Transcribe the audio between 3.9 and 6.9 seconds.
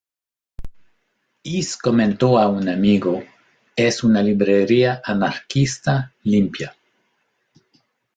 una librería anarquista limpia".